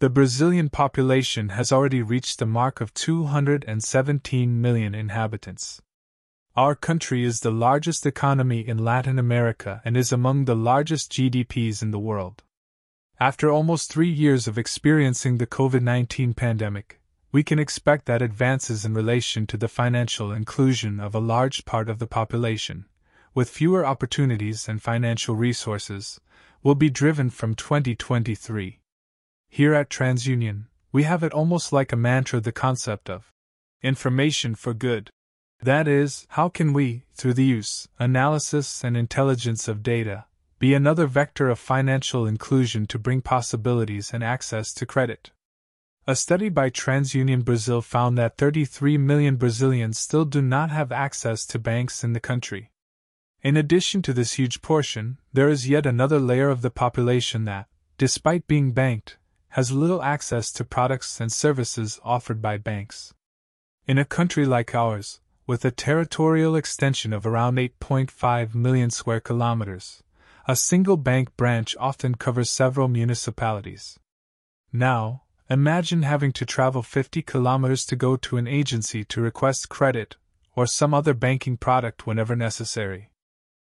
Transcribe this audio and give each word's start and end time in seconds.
The 0.00 0.08
Brazilian 0.08 0.68
population 0.68 1.48
has 1.48 1.72
already 1.72 2.02
reached 2.02 2.38
the 2.38 2.46
mark 2.46 2.80
of 2.80 2.94
217 2.94 4.60
million 4.60 4.94
inhabitants. 4.94 5.82
Our 6.54 6.76
country 6.76 7.24
is 7.24 7.40
the 7.40 7.50
largest 7.50 8.06
economy 8.06 8.60
in 8.60 8.78
Latin 8.78 9.18
America 9.18 9.82
and 9.84 9.96
is 9.96 10.12
among 10.12 10.44
the 10.44 10.54
largest 10.54 11.10
GDPs 11.10 11.82
in 11.82 11.90
the 11.90 11.98
world. 11.98 12.44
After 13.18 13.50
almost 13.50 13.90
three 13.90 14.08
years 14.08 14.46
of 14.46 14.56
experiencing 14.56 15.38
the 15.38 15.48
COVID 15.48 15.82
19 15.82 16.32
pandemic, 16.32 17.00
we 17.32 17.42
can 17.42 17.58
expect 17.58 18.06
that 18.06 18.22
advances 18.22 18.84
in 18.84 18.94
relation 18.94 19.48
to 19.48 19.56
the 19.56 19.66
financial 19.66 20.30
inclusion 20.30 21.00
of 21.00 21.12
a 21.12 21.18
large 21.34 21.64
part 21.64 21.88
of 21.88 21.98
the 21.98 22.06
population, 22.06 22.84
with 23.34 23.50
fewer 23.50 23.84
opportunities 23.84 24.68
and 24.68 24.80
financial 24.80 25.34
resources, 25.34 26.20
will 26.62 26.76
be 26.76 26.88
driven 26.88 27.30
from 27.30 27.56
2023. 27.56 28.78
Here 29.50 29.74
at 29.74 29.90
TransUnion, 29.90 30.66
we 30.92 31.02
have 31.02 31.22
it 31.22 31.32
almost 31.32 31.72
like 31.72 31.92
a 31.92 31.96
mantra 31.96 32.40
the 32.40 32.52
concept 32.52 33.10
of 33.10 33.32
information 33.82 34.54
for 34.54 34.72
good. 34.72 35.10
That 35.60 35.88
is, 35.88 36.26
how 36.30 36.48
can 36.48 36.72
we, 36.72 37.04
through 37.14 37.34
the 37.34 37.44
use, 37.44 37.88
analysis, 37.98 38.84
and 38.84 38.96
intelligence 38.96 39.66
of 39.66 39.82
data, 39.82 40.26
be 40.60 40.74
another 40.74 41.06
vector 41.06 41.48
of 41.48 41.58
financial 41.58 42.26
inclusion 42.26 42.86
to 42.86 42.98
bring 42.98 43.20
possibilities 43.20 44.12
and 44.12 44.22
access 44.22 44.72
to 44.74 44.86
credit? 44.86 45.32
A 46.06 46.14
study 46.14 46.48
by 46.48 46.70
TransUnion 46.70 47.44
Brazil 47.44 47.82
found 47.82 48.16
that 48.16 48.38
33 48.38 48.96
million 48.96 49.36
Brazilians 49.36 49.98
still 49.98 50.24
do 50.24 50.40
not 50.40 50.70
have 50.70 50.92
access 50.92 51.44
to 51.46 51.58
banks 51.58 52.04
in 52.04 52.12
the 52.12 52.20
country. 52.20 52.70
In 53.42 53.56
addition 53.56 54.02
to 54.02 54.12
this 54.12 54.34
huge 54.34 54.62
portion, 54.62 55.18
there 55.32 55.48
is 55.48 55.68
yet 55.68 55.84
another 55.84 56.18
layer 56.18 56.48
of 56.48 56.62
the 56.62 56.70
population 56.70 57.44
that, 57.44 57.66
despite 57.98 58.46
being 58.46 58.72
banked, 58.72 59.18
has 59.50 59.72
little 59.72 60.02
access 60.02 60.52
to 60.52 60.64
products 60.64 61.20
and 61.20 61.32
services 61.32 61.98
offered 62.04 62.42
by 62.42 62.56
banks. 62.56 63.14
In 63.86 63.98
a 63.98 64.04
country 64.04 64.44
like 64.44 64.74
ours, 64.74 65.20
with 65.46 65.64
a 65.64 65.70
territorial 65.70 66.56
extension 66.56 67.12
of 67.12 67.26
around 67.26 67.56
8.5 67.56 68.54
million 68.54 68.90
square 68.90 69.20
kilometers, 69.20 70.02
a 70.46 70.54
single 70.54 70.96
bank 70.96 71.36
branch 71.36 71.74
often 71.80 72.14
covers 72.14 72.50
several 72.50 72.88
municipalities. 72.88 73.98
Now, 74.72 75.22
imagine 75.48 76.02
having 76.02 76.32
to 76.32 76.44
travel 76.44 76.82
50 76.82 77.22
kilometers 77.22 77.86
to 77.86 77.96
go 77.96 78.16
to 78.16 78.36
an 78.36 78.46
agency 78.46 79.04
to 79.04 79.22
request 79.22 79.70
credit 79.70 80.16
or 80.54 80.66
some 80.66 80.92
other 80.92 81.14
banking 81.14 81.56
product 81.56 82.06
whenever 82.06 82.36
necessary. 82.36 83.10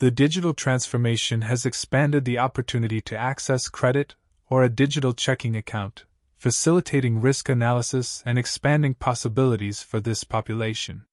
The 0.00 0.10
digital 0.10 0.52
transformation 0.52 1.42
has 1.42 1.64
expanded 1.64 2.24
the 2.24 2.38
opportunity 2.38 3.00
to 3.02 3.16
access 3.16 3.68
credit 3.68 4.16
or 4.54 4.62
a 4.62 4.68
digital 4.68 5.12
checking 5.12 5.56
account, 5.56 6.04
facilitating 6.36 7.20
risk 7.20 7.48
analysis 7.48 8.22
and 8.24 8.38
expanding 8.38 8.94
possibilities 8.94 9.82
for 9.82 9.98
this 9.98 10.22
population. 10.22 11.04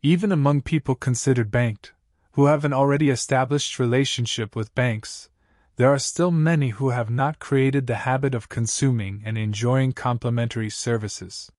Even 0.00 0.32
among 0.32 0.62
people 0.62 0.94
considered 0.94 1.50
banked, 1.50 1.92
who 2.32 2.46
have 2.46 2.64
an 2.64 2.72
already 2.72 3.10
established 3.10 3.78
relationship 3.78 4.56
with 4.56 4.74
banks, 4.74 5.28
there 5.76 5.92
are 5.92 5.98
still 5.98 6.30
many 6.30 6.70
who 6.70 6.88
have 6.88 7.10
not 7.10 7.38
created 7.38 7.86
the 7.86 7.96
habit 7.96 8.34
of 8.34 8.48
consuming 8.48 9.20
and 9.26 9.36
enjoying 9.36 9.92
complementary 9.92 10.70
services. 10.70 11.52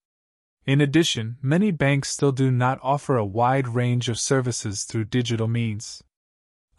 In 0.66 0.82
addition, 0.82 1.38
many 1.40 1.70
banks 1.70 2.10
still 2.10 2.32
do 2.32 2.50
not 2.50 2.80
offer 2.82 3.16
a 3.16 3.24
wide 3.24 3.68
range 3.68 4.10
of 4.10 4.20
services 4.20 4.86
through 4.86 5.06
digital 5.06 5.48
means. 5.48 6.04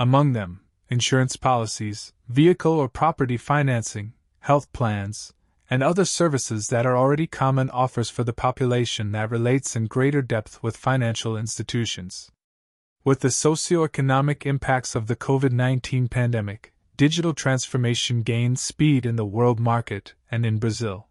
Among 0.00 0.32
them, 0.32 0.62
insurance 0.88 1.36
policies, 1.36 2.12
vehicle 2.28 2.72
or 2.72 2.88
property 2.88 3.36
financing, 3.36 4.14
health 4.42 4.72
plans, 4.72 5.32
and 5.70 5.82
other 5.82 6.04
services 6.04 6.68
that 6.68 6.84
are 6.84 6.96
already 6.96 7.26
common 7.26 7.70
offers 7.70 8.10
for 8.10 8.24
the 8.24 8.32
population 8.32 9.12
that 9.12 9.30
relates 9.30 9.74
in 9.74 9.86
greater 9.86 10.20
depth 10.20 10.62
with 10.62 10.76
financial 10.76 11.36
institutions. 11.36 12.30
With 13.04 13.20
the 13.20 13.30
socio-economic 13.30 14.44
impacts 14.44 14.94
of 14.94 15.06
the 15.06 15.16
COVID 15.16 15.52
19 15.52 16.08
pandemic, 16.08 16.72
digital 16.96 17.34
transformation 17.34 18.22
gained 18.22 18.58
speed 18.58 19.06
in 19.06 19.16
the 19.16 19.24
world 19.24 19.58
market 19.58 20.14
and 20.30 20.44
in 20.44 20.58
Brazil. 20.58 21.08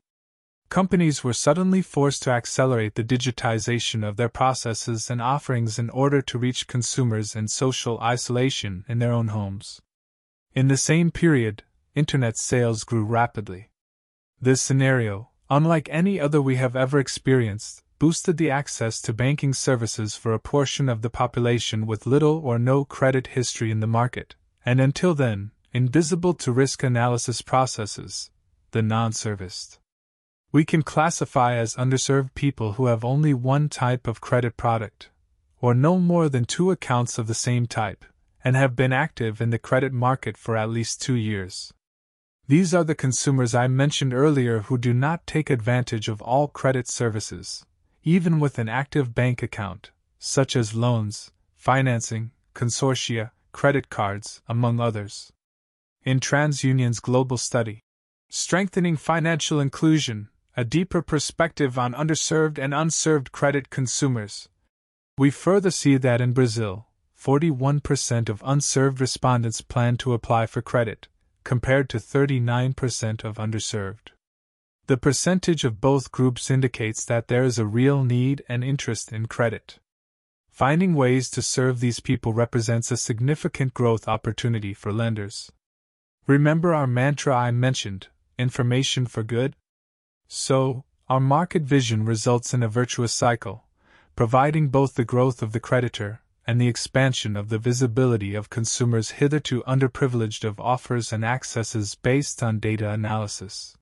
Companies 0.69 1.23
were 1.23 1.33
suddenly 1.33 1.81
forced 1.81 2.23
to 2.23 2.31
accelerate 2.31 2.95
the 2.95 3.03
digitization 3.03 4.07
of 4.07 4.15
their 4.15 4.29
processes 4.29 5.09
and 5.09 5.21
offerings 5.21 5.79
in 5.79 5.89
order 5.89 6.21
to 6.21 6.37
reach 6.37 6.67
consumers 6.67 7.35
in 7.35 7.47
social 7.47 7.99
isolation 7.99 8.85
in 8.87 8.99
their 8.99 9.11
own 9.11 9.29
homes. 9.29 9.81
In 10.53 10.67
the 10.67 10.77
same 10.77 11.11
period, 11.11 11.63
internet 11.93 12.37
sales 12.37 12.83
grew 12.83 13.03
rapidly. 13.03 13.69
This 14.39 14.61
scenario, 14.61 15.29
unlike 15.49 15.89
any 15.91 16.19
other 16.19 16.41
we 16.41 16.55
have 16.55 16.75
ever 16.75 16.99
experienced, 16.99 17.83
boosted 17.99 18.37
the 18.37 18.49
access 18.49 19.01
to 19.01 19.13
banking 19.13 19.53
services 19.53 20.15
for 20.15 20.33
a 20.33 20.39
portion 20.39 20.89
of 20.89 21.01
the 21.01 21.09
population 21.09 21.85
with 21.85 22.07
little 22.07 22.37
or 22.39 22.57
no 22.57 22.85
credit 22.85 23.27
history 23.27 23.69
in 23.69 23.79
the 23.79 23.87
market, 23.87 24.35
and 24.65 24.79
until 24.79 25.13
then, 25.13 25.51
invisible 25.73 26.33
to 26.33 26.51
risk 26.51 26.81
analysis 26.81 27.41
processes, 27.41 28.31
the 28.71 28.81
non 28.81 29.11
serviced. 29.11 29.79
We 30.51 30.65
can 30.65 30.81
classify 30.81 31.55
as 31.55 31.75
underserved 31.75 32.33
people 32.33 32.73
who 32.73 32.87
have 32.87 33.05
only 33.05 33.33
one 33.33 33.69
type 33.69 34.07
of 34.07 34.19
credit 34.19 34.57
product, 34.57 35.09
or 35.59 35.73
no 35.73 35.99
more 35.99 36.27
than 36.27 36.45
two 36.45 36.71
accounts 36.71 37.17
of 37.17 37.27
the 37.27 37.33
same 37.33 37.67
type, 37.67 38.03
and 38.43 38.55
have 38.55 38.75
been 38.75 38.91
active 38.91 39.41
in 39.41 39.49
the 39.51 39.59
credit 39.59 39.93
market 39.93 40.37
for 40.37 40.57
at 40.57 40.69
least 40.69 41.01
two 41.01 41.13
years. 41.13 41.71
These 42.51 42.73
are 42.73 42.83
the 42.83 42.95
consumers 42.95 43.55
I 43.55 43.69
mentioned 43.69 44.13
earlier 44.13 44.63
who 44.63 44.77
do 44.77 44.93
not 44.93 45.25
take 45.25 45.49
advantage 45.49 46.09
of 46.09 46.21
all 46.21 46.49
credit 46.49 46.85
services, 46.85 47.65
even 48.03 48.41
with 48.41 48.59
an 48.59 48.67
active 48.67 49.15
bank 49.15 49.41
account, 49.41 49.91
such 50.19 50.57
as 50.57 50.75
loans, 50.75 51.31
financing, 51.55 52.31
consortia, 52.53 53.31
credit 53.53 53.87
cards, 53.89 54.41
among 54.49 54.81
others. 54.81 55.31
In 56.03 56.19
TransUnion's 56.19 56.99
global 56.99 57.37
study, 57.37 57.79
Strengthening 58.27 58.97
Financial 58.97 59.61
Inclusion 59.61 60.27
A 60.57 60.65
Deeper 60.65 61.01
Perspective 61.01 61.79
on 61.79 61.93
Underserved 61.93 62.57
and 62.57 62.73
Unserved 62.73 63.31
Credit 63.31 63.69
Consumers, 63.69 64.49
we 65.17 65.29
further 65.29 65.71
see 65.71 65.95
that 65.95 66.19
in 66.19 66.33
Brazil, 66.33 66.87
41% 67.17 68.27
of 68.27 68.43
unserved 68.45 68.99
respondents 68.99 69.61
plan 69.61 69.95
to 69.95 70.11
apply 70.11 70.47
for 70.47 70.61
credit, 70.61 71.07
compared 71.43 71.89
to 71.89 71.97
39% 71.97 73.23
of 73.23 73.37
underserved. 73.37 74.09
The 74.87 74.97
percentage 74.97 75.63
of 75.63 75.79
both 75.79 76.11
groups 76.11 76.51
indicates 76.51 77.05
that 77.05 77.27
there 77.27 77.43
is 77.43 77.57
a 77.57 77.65
real 77.65 78.03
need 78.03 78.43
and 78.49 78.63
interest 78.63 79.11
in 79.11 79.27
credit. 79.27 79.79
Finding 80.49 80.93
ways 80.93 81.29
to 81.31 81.41
serve 81.41 81.79
these 81.79 81.99
people 81.99 82.33
represents 82.33 82.91
a 82.91 82.97
significant 82.97 83.73
growth 83.73 84.07
opportunity 84.07 84.73
for 84.73 84.91
lenders. 84.91 85.51
Remember 86.27 86.73
our 86.73 86.87
mantra 86.87 87.35
I 87.35 87.51
mentioned 87.51 88.07
information 88.37 89.05
for 89.05 89.23
good? 89.23 89.55
So, 90.27 90.83
our 91.09 91.19
market 91.19 91.63
vision 91.63 92.05
results 92.05 92.53
in 92.53 92.63
a 92.63 92.67
virtuous 92.67 93.13
cycle, 93.13 93.65
providing 94.15 94.69
both 94.69 94.95
the 94.95 95.05
growth 95.05 95.41
of 95.41 95.51
the 95.51 95.59
creditor 95.59 96.21
and 96.51 96.59
the 96.59 96.67
expansion 96.67 97.37
of 97.37 97.47
the 97.47 97.57
visibility 97.57 98.35
of 98.35 98.49
consumers 98.49 99.11
hitherto 99.11 99.63
underprivileged 99.65 100.43
of 100.43 100.59
offers 100.59 101.13
and 101.13 101.23
accesses 101.23 101.95
based 101.95 102.43
on 102.43 102.59
data 102.59 102.89
analysis. 102.89 103.77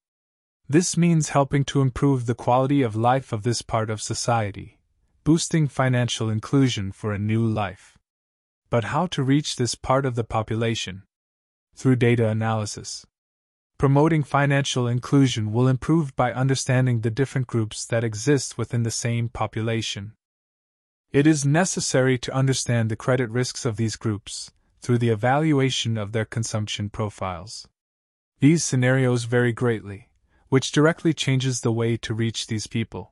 This 0.67 0.95
means 0.95 1.29
helping 1.29 1.65
to 1.65 1.81
improve 1.81 2.27
the 2.27 2.35
quality 2.35 2.83
of 2.83 2.95
life 2.95 3.33
of 3.33 3.41
this 3.41 3.63
part 3.63 3.89
of 3.89 4.03
society, 4.03 4.77
boosting 5.23 5.67
financial 5.67 6.29
inclusion 6.29 6.91
for 6.91 7.11
a 7.11 7.17
new 7.17 7.43
life. 7.43 7.97
But 8.69 8.83
how 8.83 9.07
to 9.07 9.23
reach 9.23 9.55
this 9.55 9.73
part 9.73 10.05
of 10.05 10.13
the 10.13 10.23
population? 10.23 11.01
Through 11.73 11.95
data 11.95 12.29
analysis. 12.29 13.03
Promoting 13.79 14.21
financial 14.21 14.87
inclusion 14.87 15.51
will 15.51 15.67
improve 15.67 16.15
by 16.15 16.33
understanding 16.33 17.01
the 17.01 17.09
different 17.09 17.47
groups 17.47 17.83
that 17.87 18.03
exist 18.03 18.59
within 18.59 18.83
the 18.83 18.91
same 18.91 19.27
population. 19.27 20.13
It 21.11 21.25
is 21.25 21.43
necessary 21.43 22.19
to 22.19 22.35
understand 22.35 22.91
the 22.91 22.95
credit 22.95 23.31
risks 23.31 23.65
of 23.65 23.77
these 23.77 23.95
groups 23.95 24.51
through 24.79 24.99
the 24.99 25.09
evaluation 25.09 25.97
of 25.97 26.11
their 26.11 26.23
consumption 26.23 26.91
profiles. 26.91 27.67
These 28.41 28.63
scenarios 28.63 29.23
vary 29.23 29.51
greatly, 29.51 30.09
which 30.49 30.71
directly 30.71 31.15
changes 31.15 31.61
the 31.61 31.71
way 31.71 31.97
to 31.97 32.13
reach 32.13 32.45
these 32.45 32.67
people. 32.67 33.11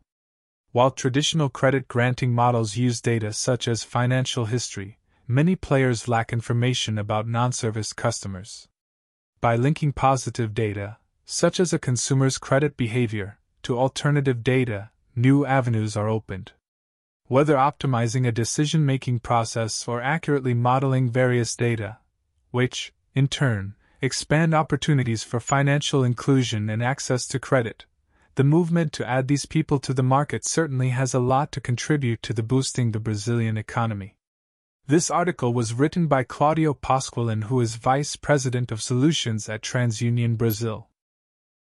While 0.74 0.92
traditional 0.92 1.50
credit 1.50 1.88
granting 1.88 2.36
models 2.36 2.78
use 2.78 3.02
data 3.02 3.34
such 3.34 3.68
as 3.68 3.84
financial 3.84 4.46
history, 4.46 5.00
many 5.28 5.56
players 5.56 6.08
lack 6.08 6.32
information 6.32 7.00
about 7.00 7.28
non 7.28 7.52
service 7.52 7.94
customers. 7.94 8.68
By 9.42 9.56
linking 9.56 9.92
positive 9.92 10.54
data, 10.54 10.98
such 11.26 11.60
as 11.60 11.74
a 11.74 11.80
consumer's 11.80 12.38
credit 12.38 12.78
behavior, 12.78 13.40
to 13.64 13.76
alternative 13.76 14.44
data, 14.44 14.92
new 15.16 15.48
avenues 15.48 15.98
are 15.98 16.08
opened 16.08 16.52
whether 17.28 17.56
optimizing 17.56 18.28
a 18.28 18.32
decision 18.32 18.86
making 18.86 19.20
process 19.20 19.88
or 19.88 20.02
accurately 20.02 20.54
modeling 20.54 21.10
various 21.10 21.56
data, 21.56 21.98
which, 22.52 22.94
in 23.14 23.28
turn, 23.28 23.76
expand 24.02 24.54
opportunities 24.54 25.24
for 25.24 25.40
financial 25.40 26.04
inclusion 26.04 26.70
and 26.70 26.82
access 26.82 27.28
to 27.28 27.40
credit. 27.40 27.86
The 28.36 28.44
movement 28.44 28.94
to 28.94 29.08
add 29.08 29.28
these 29.28 29.46
people 29.46 29.80
to 29.80 29.94
the 29.94 30.04
market 30.04 30.46
certainly 30.46 30.90
has 30.90 31.14
a 31.14 31.20
lot 31.20 31.52
to 31.54 31.62
contribute 31.62 32.22
to 32.24 32.34
the 32.34 32.44
boosting 32.44 32.92
the 32.92 33.00
Brazilian 33.00 33.58
economy. 33.58 34.16
This 34.86 35.12
article 35.12 35.54
was 35.54 35.74
written 35.74 36.08
by 36.08 36.24
Claudio 36.24 36.74
Pasqualin, 36.74 37.44
who 37.44 37.60
is 37.60 37.76
Vice 37.76 38.16
President 38.16 38.72
of 38.72 38.82
Solutions 38.82 39.50
at 39.50 39.62
TransUnion 39.62 40.38
Brazil. 40.38 40.88